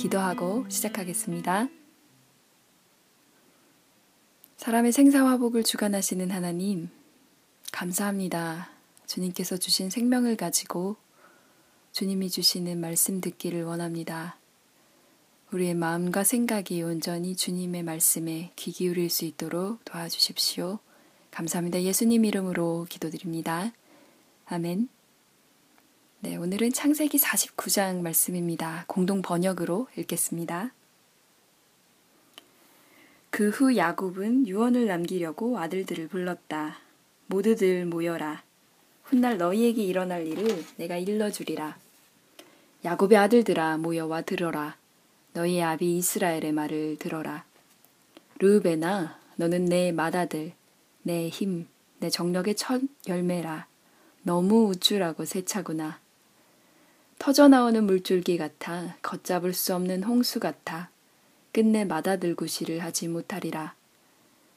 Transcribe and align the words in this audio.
기도하고 0.00 0.64
시작하겠습니다. 0.70 1.68
사람의 4.56 4.92
생사화복을 4.92 5.62
주관하시는 5.62 6.30
하나님, 6.30 6.88
감사합니다. 7.70 8.70
주님께서 9.06 9.58
주신 9.58 9.90
생명을 9.90 10.36
가지고 10.36 10.96
주님이 11.92 12.30
주시는 12.30 12.80
말씀 12.80 13.20
듣기를 13.20 13.64
원합니다. 13.64 14.38
우리의 15.52 15.74
마음과 15.74 16.24
생각이 16.24 16.82
온전히 16.82 17.36
주님의 17.36 17.82
말씀에 17.82 18.52
귀 18.56 18.72
기울일 18.72 19.10
수 19.10 19.26
있도록 19.26 19.84
도와주십시오. 19.84 20.78
감사합니다. 21.30 21.82
예수님 21.82 22.24
이름으로 22.24 22.86
기도드립니다. 22.88 23.72
아멘. 24.46 24.88
네, 26.22 26.36
오늘은 26.36 26.74
창세기 26.74 27.16
49장 27.16 28.02
말씀입니다. 28.02 28.84
공동 28.86 29.22
번역으로 29.22 29.88
읽겠습니다. 29.96 30.70
그 33.30 33.48
후 33.48 33.74
야곱은 33.74 34.46
유언을 34.46 34.86
남기려고 34.86 35.58
아들들을 35.58 36.08
불렀다. 36.08 36.76
모두들 37.26 37.86
모여라. 37.86 38.42
훗날 39.04 39.38
너희에게 39.38 39.82
일어날 39.82 40.26
일을 40.26 40.62
내가 40.76 40.98
일러주리라. 40.98 41.78
야곱의 42.84 43.16
아들들아 43.16 43.78
모여와 43.78 44.20
들어라. 44.20 44.76
너희 45.32 45.62
아비 45.62 45.96
이스라엘의 45.96 46.52
말을 46.52 46.98
들어라. 46.98 47.46
르우베나 48.40 49.18
너는 49.36 49.64
내 49.64 49.90
맏아들, 49.90 50.52
내 51.02 51.30
힘, 51.30 51.66
내 51.98 52.10
정력의 52.10 52.56
첫 52.56 52.82
열매라. 53.08 53.66
너무 54.22 54.66
우쭐하고 54.66 55.24
세차구나. 55.24 55.98
터져나오는 57.20 57.84
물줄기 57.84 58.38
같아 58.38 58.96
걷잡을 59.02 59.52
수 59.52 59.74
없는 59.74 60.04
홍수 60.04 60.40
같아 60.40 60.88
끝내 61.52 61.84
맏아들구시를 61.84 62.82
하지 62.82 63.08
못하리라. 63.08 63.74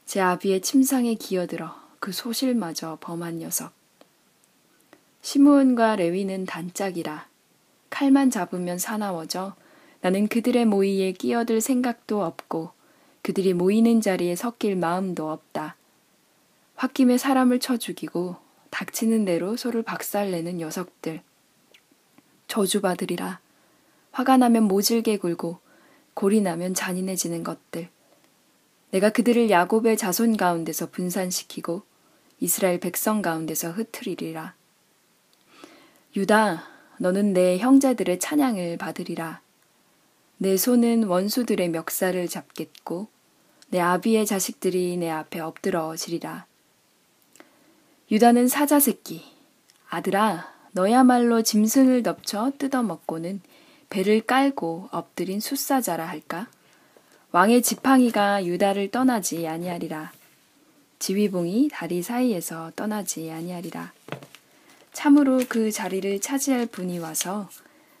제 0.06 0.20
아비의 0.22 0.62
침상에 0.62 1.12
기어들어 1.12 1.74
그 2.00 2.10
소실마저 2.10 2.96
범한 3.02 3.40
녀석. 3.40 3.74
시므온과 5.20 5.96
레위는 5.96 6.46
단짝이라. 6.46 7.28
칼만 7.90 8.30
잡으면 8.30 8.78
사나워져 8.78 9.54
나는 10.00 10.26
그들의 10.26 10.64
모의에 10.64 11.12
끼어들 11.12 11.60
생각도 11.60 12.24
없고 12.24 12.70
그들이 13.20 13.52
모이는 13.52 14.00
자리에 14.00 14.36
섞일 14.36 14.76
마음도 14.76 15.30
없다. 15.30 15.76
홧김에 16.82 17.18
사람을 17.18 17.60
쳐 17.60 17.76
죽이고 17.76 18.36
닥치는 18.70 19.26
대로 19.26 19.54
소를 19.54 19.82
박살내는 19.82 20.56
녀석들. 20.56 21.20
저주받으리라. 22.54 23.40
화가 24.12 24.36
나면 24.36 24.64
모질게 24.64 25.18
굴고 25.18 25.58
골이 26.14 26.40
나면 26.40 26.74
잔인해지는 26.74 27.42
것들. 27.42 27.88
내가 28.92 29.10
그들을 29.10 29.50
야곱의 29.50 29.96
자손 29.96 30.36
가운데서 30.36 30.90
분산시키고 30.90 31.82
이스라엘 32.38 32.78
백성 32.78 33.22
가운데서 33.22 33.72
흩트리리라. 33.72 34.54
유다, 36.14 36.68
너는 36.98 37.32
내 37.32 37.58
형제들의 37.58 38.20
찬양을 38.20 38.78
받으리라. 38.78 39.40
내 40.38 40.56
손은 40.56 41.04
원수들의 41.04 41.70
멱살을 41.70 42.28
잡겠고 42.28 43.08
내 43.70 43.80
아비의 43.80 44.26
자식들이 44.26 44.96
내 44.96 45.10
앞에 45.10 45.40
엎드러지리라. 45.40 46.46
유다는 48.12 48.46
사자 48.46 48.78
새끼. 48.78 49.24
아들아, 49.88 50.53
너야말로 50.74 51.42
짐승을 51.42 52.02
덮쳐 52.02 52.50
뜯어먹고는 52.58 53.40
배를 53.90 54.22
깔고 54.22 54.88
엎드린 54.90 55.38
숫사자라 55.38 56.04
할까? 56.04 56.48
왕의 57.30 57.62
지팡이가 57.62 58.44
유다를 58.44 58.90
떠나지 58.90 59.46
아니하리라. 59.46 60.12
지휘봉이 60.98 61.68
다리 61.70 62.02
사이에서 62.02 62.72
떠나지 62.74 63.30
아니하리라. 63.30 63.92
참으로 64.92 65.40
그 65.48 65.70
자리를 65.70 66.20
차지할 66.20 66.66
분이 66.66 66.98
와서 66.98 67.48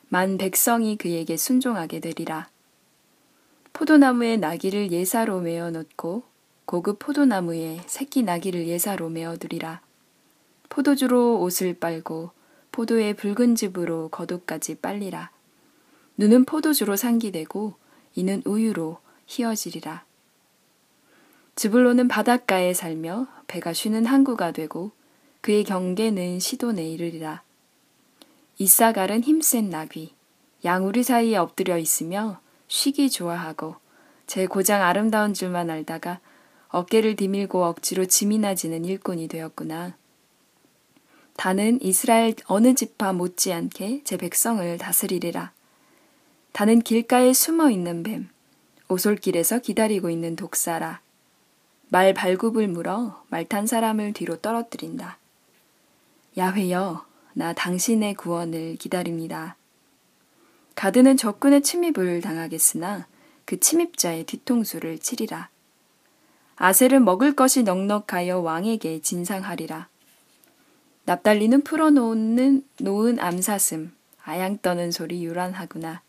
만 0.08 0.36
백성이 0.36 0.96
그에게 0.96 1.36
순종하게 1.36 2.00
되리라. 2.00 2.48
포도나무에 3.72 4.36
나귀를 4.36 4.90
예사로 4.90 5.40
메어 5.40 5.70
놓고 5.70 6.24
고급 6.66 6.98
포도나무에 6.98 7.82
새끼 7.86 8.24
나귀를 8.24 8.66
예사로 8.66 9.10
메어 9.10 9.36
두리라. 9.36 9.80
포도주로 10.68 11.40
옷을 11.40 11.74
빨고 11.74 12.32
포도의 12.74 13.14
붉은 13.14 13.54
즙으로 13.54 14.08
겉옷까지 14.08 14.80
빨리라. 14.80 15.30
눈은 16.16 16.44
포도주로 16.44 16.96
상기되고 16.96 17.74
이는 18.16 18.42
우유로 18.44 18.98
희어지리라. 19.28 20.04
즈불로는 21.54 22.08
바닷가에 22.08 22.74
살며 22.74 23.28
배가 23.46 23.72
쉬는 23.72 24.06
항구가 24.06 24.50
되고 24.50 24.90
그의 25.40 25.62
경계는 25.62 26.40
시돈에 26.40 26.84
이르리라. 26.84 27.44
이사갈은 28.58 29.22
힘센 29.22 29.70
나귀, 29.70 30.12
양우리 30.64 31.04
사이에 31.04 31.36
엎드려 31.36 31.78
있으며 31.78 32.40
쉬기 32.66 33.08
좋아하고 33.08 33.76
제 34.26 34.48
고장 34.48 34.82
아름다운 34.82 35.32
줄만 35.32 35.70
알다가 35.70 36.18
어깨를 36.70 37.14
디밀고 37.14 37.64
억지로 37.64 38.06
짐이 38.06 38.38
나 38.38 38.56
지는 38.56 38.84
일꾼이 38.84 39.28
되었구나. 39.28 39.94
다는 41.36 41.80
이스라엘 41.82 42.34
어느 42.46 42.74
지파 42.74 43.12
못지않게 43.12 44.02
제 44.04 44.16
백성을 44.16 44.78
다스리리라. 44.78 45.52
다는 46.52 46.80
길가에 46.80 47.32
숨어 47.32 47.70
있는 47.70 48.02
뱀, 48.02 48.28
오솔길에서 48.88 49.58
기다리고 49.58 50.10
있는 50.10 50.36
독사라. 50.36 51.00
말 51.88 52.14
발굽을 52.14 52.68
물어 52.68 53.24
말탄 53.28 53.66
사람을 53.66 54.12
뒤로 54.12 54.36
떨어뜨린다. 54.36 55.18
야훼여, 56.38 57.04
나 57.34 57.52
당신의 57.52 58.14
구원을 58.14 58.76
기다립니다. 58.76 59.56
가드는 60.76 61.16
적군의 61.16 61.62
침입을 61.62 62.20
당하겠으나 62.20 63.06
그 63.44 63.60
침입자의 63.60 64.24
뒤통수를 64.24 64.98
치리라. 64.98 65.48
아셀은 66.56 67.04
먹을 67.04 67.34
것이 67.34 67.64
넉넉하여 67.64 68.38
왕에게 68.38 69.02
진상하리라. 69.02 69.88
납달리는 71.06 71.62
풀어놓는 71.62 72.66
놓은 72.80 73.20
암사슴, 73.20 73.94
아양 74.24 74.58
떠는 74.58 74.90
소리 74.90 75.22
유란하구나. 75.22 76.00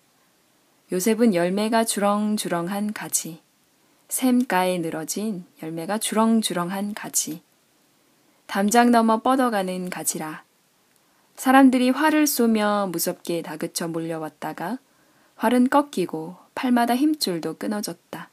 요셉은 0.92 1.36
열매가 1.36 1.84
주렁주렁한 1.84 2.94
가지, 2.94 3.42
샘가에 4.08 4.78
늘어진 4.78 5.46
열매가 5.62 5.98
주렁주렁한 5.98 6.94
가지, 6.94 7.42
담장 8.46 8.92
넘어 8.92 9.22
뻗어가는 9.22 9.90
가지라. 9.90 10.44
사람들이 11.36 11.90
활을 11.90 12.26
쏘며 12.26 12.88
무섭게 12.92 13.42
다그쳐 13.42 13.90
몰려왔다가 13.90 14.78
활은 15.36 15.68
꺾이고 15.68 16.38
팔마다 16.56 16.96
힘줄도 16.96 17.58
끊어졌다. 17.58 18.30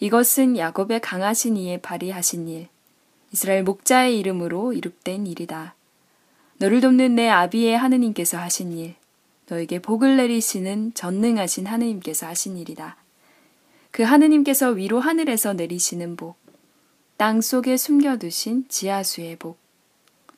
이것은 0.00 0.56
야곱의 0.56 1.00
강하신 1.00 1.58
이의 1.58 1.82
발휘하신 1.82 2.48
일, 2.48 2.68
이스라엘 3.32 3.62
목자의 3.62 4.18
이름으로 4.18 4.72
이룩된 4.72 5.26
일이다. 5.26 5.74
너를 6.58 6.80
돕는 6.80 7.14
내 7.14 7.28
아비의 7.28 7.76
하느님께서 7.76 8.38
하신 8.38 8.72
일, 8.72 8.94
너에게 9.48 9.80
복을 9.80 10.16
내리시는 10.16 10.92
전능하신 10.94 11.66
하느님께서 11.66 12.26
하신 12.26 12.56
일이다. 12.56 12.96
그 13.90 14.02
하느님께서 14.02 14.70
위로 14.70 15.00
하늘에서 15.00 15.54
내리시는 15.54 16.16
복, 16.16 16.36
땅 17.16 17.40
속에 17.40 17.76
숨겨두신 17.76 18.66
지하수의 18.68 19.36
복, 19.36 19.58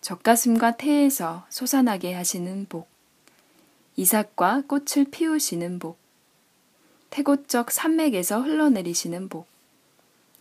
젖가슴과 0.00 0.76
태에서 0.76 1.44
솟아나게 1.50 2.14
하시는 2.14 2.66
복, 2.68 2.88
이삭과 3.96 4.62
꽃을 4.66 5.06
피우시는 5.10 5.78
복, 5.78 5.98
태고적 7.10 7.70
산맥에서 7.70 8.40
흘러내리시는 8.40 9.28
복, 9.28 9.49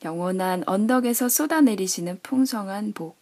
영원한 0.04 0.64
언덕에서 0.66 1.30
쏟아내리시는 1.30 2.20
풍성한 2.24 2.94
복. 2.94 3.18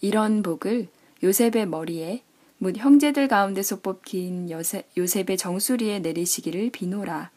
이런 0.00 0.42
복을 0.42 0.88
요셉의 1.22 1.66
머리에 1.66 2.22
묻 2.58 2.76
형제들 2.76 3.28
가운데서 3.28 3.80
뽑힌 3.80 4.50
요셉, 4.50 4.86
요셉의 4.96 5.36
정수리에 5.36 6.00
내리시기를 6.00 6.70
비노라. 6.70 7.30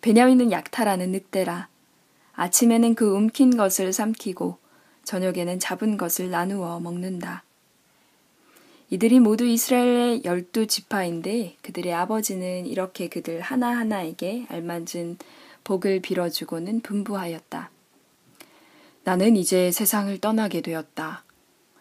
베냐민은 0.00 0.52
약탈하는 0.52 1.12
늑대라. 1.12 1.68
아침에는 2.34 2.94
그 2.94 3.14
움킨 3.14 3.56
것을 3.56 3.92
삼키고 3.92 4.58
저녁에는 5.04 5.58
잡은 5.58 5.96
것을 5.96 6.30
나누어 6.30 6.80
먹는다. 6.80 7.44
이들이 8.90 9.20
모두 9.20 9.46
이스라엘의 9.46 10.24
열두 10.24 10.66
지파인데 10.66 11.56
그들의 11.62 11.94
아버지는 11.94 12.66
이렇게 12.66 13.08
그들 13.08 13.40
하나하나에게 13.40 14.46
알맞은 14.48 15.18
복을 15.64 16.00
빌어주고는 16.00 16.80
분부하였다. 16.80 17.70
나는 19.04 19.36
이제 19.36 19.72
세상을 19.72 20.16
떠나게 20.20 20.60
되었다. 20.60 21.24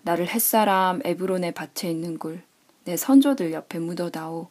나를 0.03 0.27
햇사람 0.27 1.01
에브론의 1.03 1.53
밭에 1.53 1.89
있는 1.89 2.17
굴, 2.17 2.41
내 2.83 2.97
선조들 2.97 3.53
옆에 3.53 3.79
묻어다오. 3.79 4.47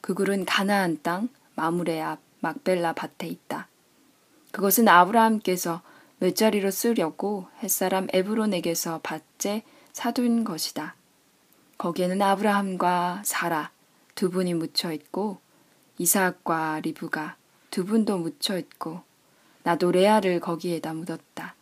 그 0.00 0.14
굴은 0.14 0.44
가나안 0.44 0.98
땅 1.02 1.28
마무레 1.54 2.00
앞 2.00 2.20
막벨라 2.40 2.92
밭에 2.92 3.26
있다. 3.26 3.68
그것은 4.52 4.88
아브라함께서 4.88 5.82
맷자리로 6.18 6.70
쓰려고 6.70 7.48
햇사람 7.62 8.06
에브론에게서 8.12 9.00
밭에 9.02 9.64
사둔 9.92 10.44
것이다. 10.44 10.94
거기에는 11.78 12.20
아브라함과 12.20 13.22
사라 13.24 13.70
두 14.14 14.30
분이 14.30 14.54
묻혀 14.54 14.92
있고 14.92 15.38
이삭과 15.98 16.80
리브가 16.80 17.36
두 17.70 17.84
분도 17.84 18.18
묻혀 18.18 18.58
있고 18.58 19.02
나도 19.62 19.90
레아를 19.92 20.40
거기에다 20.40 20.94
묻었다. 20.94 21.54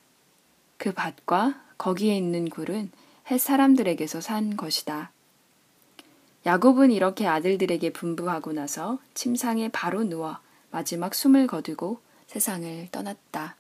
그 0.77 0.93
밭과 0.93 1.63
거기에 1.79 2.17
있는 2.17 2.49
굴은 2.49 2.91
햇 3.31 3.39
사람들에게서 3.39 4.21
산 4.21 4.57
것이다. 4.57 5.11
야곱은 6.45 6.93
이렇게 6.93 7.27
아들들에게 7.27 7.93
분부하고 7.93 8.53
나서 8.53 9.01
침상에 9.15 9.69
바로 9.69 10.05
누워 10.05 10.39
마지막 10.71 11.15
숨을 11.15 11.49
거두고 11.49 12.01
세상을 12.29 12.89
떠났다. 12.93 13.57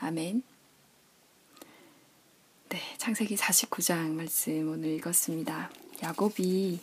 아멘. 0.00 0.42
네, 2.70 2.78
창세기 2.96 3.36
49장 3.36 4.12
말씀 4.12 4.70
오늘 4.70 4.90
읽었습니다. 4.90 5.70
야곱이 6.02 6.80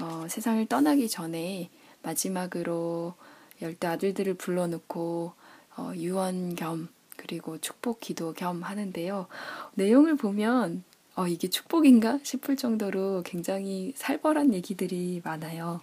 어, 0.00 0.26
세상을 0.28 0.66
떠나기 0.66 1.08
전에 1.08 1.70
마지막으로 2.02 3.14
열두 3.62 3.86
아들들을 3.86 4.34
불러놓고 4.34 5.32
어, 5.76 5.92
유언 5.96 6.54
겸 6.54 6.88
그리고 7.16 7.58
축복 7.58 8.00
기도 8.00 8.32
겸 8.32 8.62
하는데요. 8.62 9.26
내용을 9.74 10.16
보면 10.16 10.84
어, 11.16 11.28
이게 11.28 11.48
축복인가 11.48 12.18
싶을 12.22 12.56
정도로 12.56 13.22
굉장히 13.24 13.92
살벌한 13.96 14.52
얘기들이 14.52 15.22
많아요. 15.24 15.80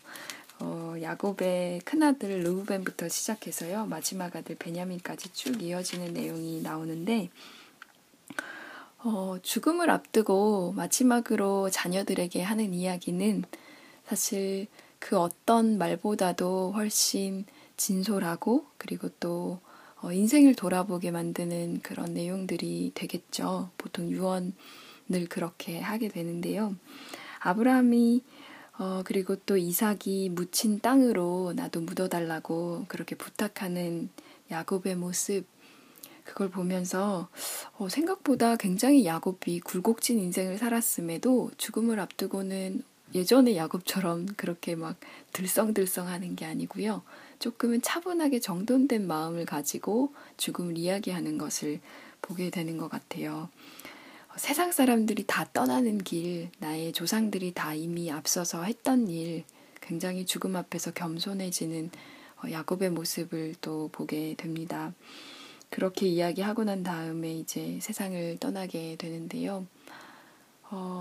어, 0.60 0.96
야곱의 1.02 1.82
큰아들 1.86 2.44
루벤부터 2.44 3.10
시작해서요. 3.10 3.86
마지막 3.88 4.36
아들 4.36 4.56
베냐민까지 4.56 5.34
쭉 5.34 5.62
이어지는 5.62 6.14
내용이 6.14 6.62
나오는데 6.62 7.30
어, 9.00 9.38
죽음을 9.42 9.90
앞두고 9.90 10.74
마지막으로 10.74 11.72
자녀들에게 11.72 12.44
하는 12.44 12.74
이야기는 12.74 13.44
사실 14.06 14.68
그 15.00 15.18
어떤 15.18 15.80
말보다도 15.80 16.74
훨씬 16.76 17.46
진솔하고 17.82 18.68
그리고 18.78 19.10
또 19.20 19.60
어, 20.02 20.12
인생을 20.12 20.54
돌아보게 20.54 21.10
만드는 21.10 21.82
그런 21.82 22.14
내용들이 22.14 22.92
되겠죠. 22.94 23.72
보통 23.78 24.10
유언을 24.10 24.54
그렇게 25.30 25.80
하게 25.80 26.08
되는데요. 26.08 26.76
아브라함이 27.40 28.22
어, 28.78 29.02
그리고 29.04 29.36
또 29.36 29.58
이삭이 29.58 30.30
묻힌 30.30 30.80
땅으로 30.80 31.54
나도 31.56 31.82
묻어달라고 31.82 32.86
그렇게 32.88 33.16
부탁하는 33.16 34.10
야곱의 34.52 34.96
모습, 34.96 35.46
그걸 36.24 36.50
보면서 36.50 37.30
어, 37.78 37.90
생각보다 37.90 38.58
굉장히 38.58 39.06
야곱이 39.06 39.62
굴곡진 39.62 40.20
인생을 40.20 40.60
살았음에도 40.60 41.52
죽음을 41.58 42.00
앞두고는 42.00 42.84
예전의 43.14 43.58
야곱처럼 43.58 44.28
그렇게 44.38 44.76
막 44.76 44.98
들썽들썽하는 45.34 46.36
게 46.36 46.46
아니고요. 46.46 47.04
조금은 47.42 47.82
차분하게 47.82 48.40
정돈된 48.40 49.08
마음을 49.08 49.46
가지고 49.46 50.14
죽음을 50.38 50.78
이야기하는 50.78 51.40
것을 51.40 51.82
보게 52.22 52.52
되는 52.52 52.78
것 52.78 52.88
같아요. 52.88 53.50
세상 54.38 54.72
사람들이 54.72 55.26
다 55.26 55.50
떠나는 55.52 55.98
길, 55.98 56.50
나의 56.60 56.94
조상들이 56.94 57.54
다 57.54 57.74
이미 57.74 58.12
앞서서 58.12 58.64
했던 58.64 59.08
일, 59.08 59.44
굉장히 59.82 60.26
죽음 60.26 60.56
앞에서 60.56 60.92
겸손해지는 60.92 61.90
어, 62.44 62.52
야곱의 62.52 62.92
모습을 62.92 63.56
또 63.60 63.90
보게 63.92 64.36
됩니다. 64.36 64.94
그렇게 65.72 66.08
이야기하고 66.08 66.64
난 66.64 66.84
다음에 66.84 67.34
이제 67.34 67.80
세상을 67.82 68.38
떠나게 68.40 68.98
되는데요. 68.98 69.66
어, 70.70 71.01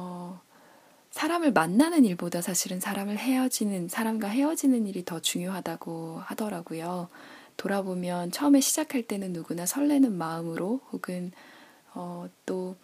사람을 1.20 1.52
만나는 1.52 2.06
일보다 2.06 2.40
사실은 2.40 2.81
사람을 2.81 3.19
헤어지는, 3.19 3.88
사람과 3.88 4.28
헤어지는 4.28 4.87
일이 4.87 5.05
더 5.05 5.20
중요하다고 5.20 6.22
하더라고요. 6.25 7.11
돌아보면 7.58 8.31
처음에 8.31 8.62
시작할 8.62 9.02
때는 9.02 9.34
누구나 9.34 9.67
설레는 9.67 10.17
마음으로 10.17 10.81
혹은 10.90 11.32
어, 11.93 12.26
또 12.46 12.75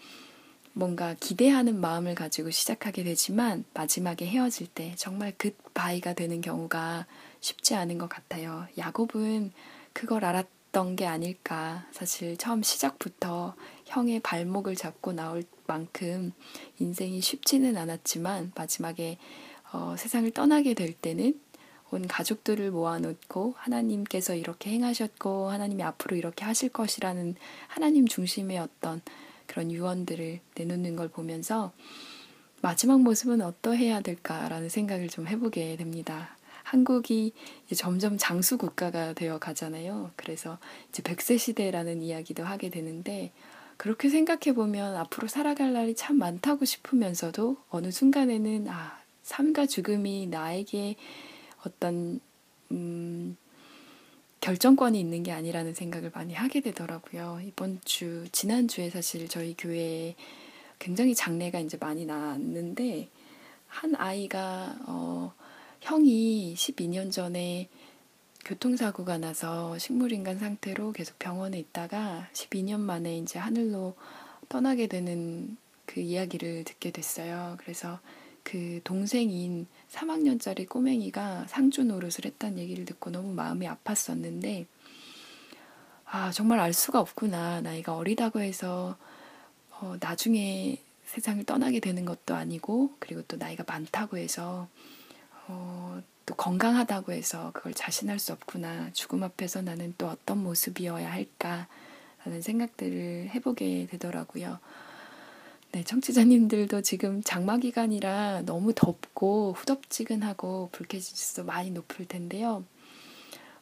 뭔가 0.74 1.14
기대하는 1.18 1.80
마음을 1.80 2.14
가지고 2.14 2.50
시작하게 2.50 3.04
되지만 3.04 3.64
마지막에 3.72 4.26
헤어질 4.26 4.66
때 4.66 4.92
정말 4.98 5.32
굿바이가 5.38 6.12
되는 6.12 6.42
경우가 6.42 7.06
쉽지 7.40 7.74
않은 7.74 7.96
것 7.96 8.10
같아요. 8.10 8.68
야곱은 8.76 9.50
그걸 9.94 10.26
알았던 10.26 10.96
게 10.96 11.06
아닐까. 11.06 11.86
사실 11.90 12.36
처음 12.36 12.62
시작부터 12.62 13.54
형의 13.86 14.20
발목을 14.20 14.74
잡고 14.74 15.12
나올 15.12 15.42
만큼 15.66 16.32
인생이 16.78 17.20
쉽지는 17.20 17.76
않았지만 17.76 18.52
마지막에 18.54 19.18
어, 19.72 19.94
세상을 19.98 20.30
떠나게 20.30 20.74
될 20.74 20.92
때는 20.92 21.38
온 21.90 22.06
가족들을 22.08 22.70
모아놓고 22.70 23.54
하나님께서 23.56 24.34
이렇게 24.34 24.70
행하셨고 24.70 25.50
하나님이 25.50 25.82
앞으로 25.84 26.16
이렇게 26.16 26.44
하실 26.44 26.68
것이라는 26.68 27.36
하나님 27.68 28.06
중심의 28.06 28.58
어떤 28.58 29.00
그런 29.46 29.70
유언들을 29.70 30.40
내놓는 30.56 30.96
걸 30.96 31.08
보면서 31.08 31.72
마지막 32.60 33.00
모습은 33.00 33.40
어떠해야 33.40 34.00
될까라는 34.00 34.68
생각을 34.68 35.08
좀 35.08 35.28
해보게 35.28 35.76
됩니다. 35.76 36.36
한국이 36.64 37.32
점점 37.76 38.18
장수 38.18 38.58
국가가 38.58 39.12
되어 39.12 39.38
가잖아요. 39.38 40.10
그래서 40.16 40.58
이제 40.88 41.00
백세 41.04 41.36
시대라는 41.36 42.02
이야기도 42.02 42.42
하게 42.42 42.70
되는데 42.70 43.32
그렇게 43.76 44.08
생각해 44.08 44.54
보면 44.54 44.96
앞으로 44.96 45.28
살아갈 45.28 45.72
날이 45.72 45.94
참 45.94 46.16
많다고 46.18 46.64
싶으면서도 46.64 47.56
어느 47.68 47.90
순간에는 47.90 48.68
아 48.68 48.98
삶과 49.22 49.66
죽음이 49.66 50.26
나에게 50.28 50.96
어떤 51.64 52.20
음, 52.70 53.36
결정권이 54.40 54.98
있는 54.98 55.22
게 55.22 55.32
아니라는 55.32 55.74
생각을 55.74 56.10
많이 56.14 56.34
하게 56.34 56.60
되더라고요. 56.60 57.40
이번 57.44 57.80
주, 57.84 58.24
지난 58.30 58.68
주에 58.68 58.90
사실 58.90 59.28
저희 59.28 59.54
교회에 59.56 60.14
굉장히 60.78 61.14
장례가 61.14 61.58
이제 61.58 61.76
많이 61.80 62.06
났는데, 62.06 63.08
한 63.66 63.96
아이가, 63.96 64.76
어, 64.86 65.32
형이 65.80 66.54
12년 66.56 67.10
전에 67.10 67.68
교통사고가 68.46 69.18
나서 69.18 69.76
식물인간 69.76 70.38
상태로 70.38 70.92
계속 70.92 71.18
병원에 71.18 71.58
있다가 71.58 72.28
12년 72.32 72.78
만에 72.78 73.18
이제 73.18 73.40
하늘로 73.40 73.96
떠나게 74.48 74.86
되는 74.86 75.56
그 75.84 75.98
이야기를 75.98 76.62
듣게 76.62 76.92
됐어요. 76.92 77.56
그래서 77.58 77.98
그 78.44 78.80
동생인 78.84 79.66
3학년짜리 79.90 80.68
꼬맹이가 80.68 81.46
상주 81.48 81.82
노릇을 81.82 82.24
했다는 82.26 82.60
얘기를 82.60 82.84
듣고 82.84 83.10
너무 83.10 83.32
마음이 83.32 83.66
아팠었는데, 83.66 84.66
아, 86.04 86.30
정말 86.30 86.60
알 86.60 86.72
수가 86.72 87.00
없구나. 87.00 87.62
나이가 87.62 87.96
어리다고 87.96 88.38
해서, 88.38 88.96
어, 89.72 89.96
나중에 89.98 90.80
세상을 91.06 91.42
떠나게 91.42 91.80
되는 91.80 92.04
것도 92.04 92.36
아니고, 92.36 92.94
그리고 93.00 93.22
또 93.22 93.36
나이가 93.36 93.64
많다고 93.66 94.16
해서, 94.18 94.68
어, 95.48 96.00
또 96.26 96.34
건강하다고 96.34 97.12
해서 97.12 97.52
그걸 97.54 97.72
자신할 97.72 98.18
수 98.18 98.32
없구나. 98.32 98.90
죽음 98.92 99.22
앞에서 99.22 99.62
나는 99.62 99.94
또 99.96 100.08
어떤 100.08 100.42
모습이어야 100.42 101.10
할까. 101.10 101.68
라는 102.24 102.42
생각들을 102.42 103.30
해보게 103.30 103.86
되더라고요. 103.92 104.58
네, 105.70 105.84
청취자님들도 105.84 106.82
지금 106.82 107.22
장마 107.22 107.58
기간이라 107.58 108.42
너무 108.42 108.72
덥고 108.74 109.52
후덥지근하고 109.56 110.70
불쾌지수도 110.72 111.44
많이 111.44 111.70
높을 111.70 112.06
텐데요. 112.06 112.64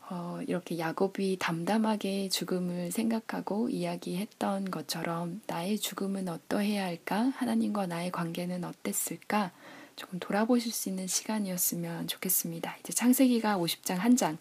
어, 0.08 0.38
이렇게 0.46 0.78
야곱이 0.78 1.38
담담하게 1.40 2.28
죽음을 2.28 2.92
생각하고 2.92 3.68
이야기했던 3.68 4.70
것처럼 4.70 5.40
나의 5.46 5.78
죽음은 5.78 6.28
어떠해야 6.28 6.84
할까? 6.84 7.32
하나님과 7.36 7.86
나의 7.86 8.10
관계는 8.10 8.64
어땠을까? 8.64 9.50
조금 9.96 10.18
돌아보실 10.18 10.72
수 10.72 10.88
있는 10.88 11.06
시간이었으면 11.06 12.08
좋겠습니다. 12.08 12.76
이제 12.80 12.92
창세기가 12.92 13.58
50장 13.58 13.96
한 13.96 14.16
장 14.16 14.38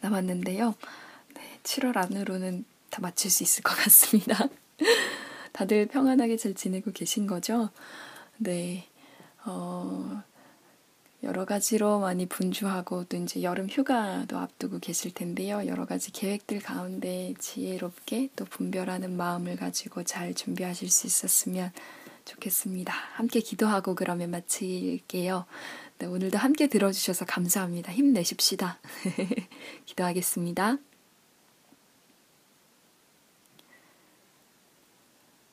남았는데요. 0.00 0.74
네, 1.34 1.58
7월 1.64 1.96
안으로는 1.96 2.64
다 2.90 3.00
마칠 3.02 3.30
수 3.30 3.42
있을 3.42 3.62
것 3.62 3.74
같습니다. 3.82 4.48
다들 5.52 5.86
평안하게 5.86 6.36
잘 6.36 6.54
지내고 6.54 6.92
계신 6.92 7.26
거죠? 7.26 7.70
네. 8.36 8.86
어, 9.44 10.22
여러 11.24 11.44
가지로 11.44 11.98
많이 11.98 12.26
분주하고 12.26 13.04
또 13.04 13.16
이제 13.16 13.42
여름 13.42 13.68
휴가도 13.68 14.38
앞두고 14.38 14.78
계실 14.78 15.12
텐데요. 15.12 15.66
여러 15.66 15.84
가지 15.84 16.12
계획들 16.12 16.60
가운데 16.60 17.34
지혜롭게 17.40 18.30
또 18.36 18.44
분별하는 18.44 19.16
마음을 19.16 19.56
가지고 19.56 20.04
잘 20.04 20.32
준비하실 20.34 20.90
수 20.90 21.08
있었으면 21.08 21.72
좋겠습니다. 22.28 22.92
함께 23.14 23.40
기도하고 23.40 23.94
그러면 23.94 24.30
마칠게요. 24.30 25.46
네, 25.98 26.06
오늘도 26.06 26.38
함께 26.38 26.68
들어주셔서 26.68 27.24
감사합니다. 27.24 27.92
힘내십시다. 27.92 28.78
기도하겠습니다. 29.86 30.76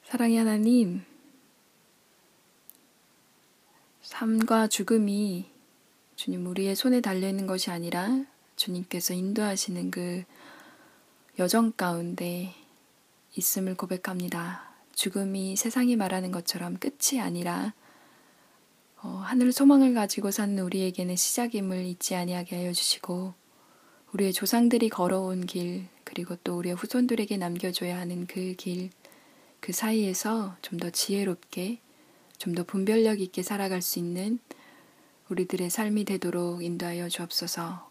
사랑의 0.03 0.37
하나님, 0.37 1.03
삶과 4.01 4.67
죽음이 4.67 5.49
주님 6.15 6.45
우리의 6.45 6.75
손에 6.75 7.01
달려있는 7.01 7.47
것이 7.47 7.71
아니라 7.71 8.23
주님께서 8.55 9.13
인도하시는 9.13 9.91
그 9.91 10.23
여정 11.39 11.73
가운데 11.73 12.53
있음을 13.35 13.75
고백합니다. 13.75 14.64
죽음이 14.95 15.55
세상이 15.55 15.95
말하는 15.95 16.31
것처럼 16.31 16.77
끝이 16.77 17.19
아니라 17.21 17.73
어, 19.01 19.09
하늘 19.23 19.51
소망을 19.51 19.93
가지고 19.93 20.31
사는 20.31 20.57
우리에게는 20.57 21.15
시작임을 21.15 21.85
잊지 21.85 22.15
아니하게 22.15 22.55
하여 22.55 22.73
주시고 22.73 23.33
우리의 24.13 24.33
조상들이 24.33 24.89
걸어온 24.89 25.45
길 25.45 25.87
그리고 26.03 26.35
또 26.43 26.57
우리의 26.57 26.75
후손들에게 26.75 27.35
남겨줘야 27.37 27.97
하는 27.99 28.25
그 28.27 28.55
길, 28.57 28.89
그 29.59 29.73
사이에서 29.73 30.55
좀 30.61 30.79
더 30.79 30.89
지혜롭게 30.89 31.79
좀 32.37 32.55
더 32.55 32.63
분별력 32.63 33.19
있게 33.21 33.43
살아갈 33.43 33.81
수 33.81 33.99
있는 33.99 34.39
우리들의 35.29 35.69
삶이 35.69 36.05
되도록 36.05 36.63
인도하여 36.63 37.09
주옵소서. 37.09 37.89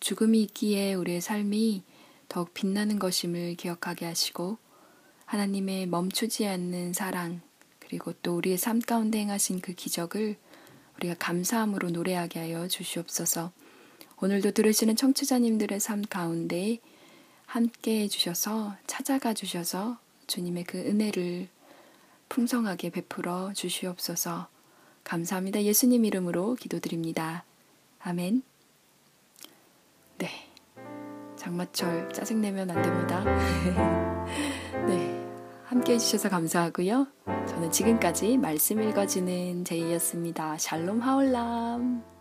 죽음이 0.00 0.42
있기에 0.42 0.94
우리의 0.94 1.20
삶이 1.20 1.82
더욱 2.28 2.52
빛나는 2.54 2.98
것임을 2.98 3.54
기억하게 3.54 4.06
하시고 4.06 4.58
하나님의 5.26 5.86
멈추지 5.86 6.46
않는 6.46 6.92
사랑 6.92 7.40
그리고 7.78 8.12
또 8.22 8.36
우리의 8.36 8.58
삶 8.58 8.80
가운데 8.80 9.18
행하신 9.18 9.60
그 9.60 9.72
기적을 9.72 10.36
우리가 10.96 11.14
감사함으로 11.18 11.90
노래하게 11.90 12.40
하여 12.40 12.66
주시옵소서. 12.66 13.52
오늘도 14.20 14.52
들으시는 14.52 14.96
청취자님들의 14.96 15.78
삶 15.78 16.02
가운데 16.02 16.78
함께 17.44 18.00
해주셔서 18.02 18.76
찾아가 18.86 19.34
주셔서 19.34 19.98
주님의 20.26 20.64
그 20.64 20.78
은혜를 20.78 21.48
풍성하게 22.28 22.90
베풀어 22.90 23.52
주시옵소서. 23.52 24.48
감사합니다. 25.04 25.62
예수님 25.62 26.04
이름으로 26.04 26.54
기도드립니다. 26.54 27.44
아멘. 28.00 28.42
네. 30.18 30.30
장마철 31.36 32.12
짜증내면 32.12 32.70
안 32.70 32.82
됩니다. 32.82 33.24
네. 34.86 35.26
함께 35.64 35.94
해주셔서 35.94 36.28
감사하고요. 36.28 37.06
저는 37.48 37.70
지금까지 37.70 38.38
말씀 38.38 38.80
읽어주는 38.80 39.64
제이였습니다. 39.64 40.56
샬롬 40.58 41.00
하올람. 41.00 42.15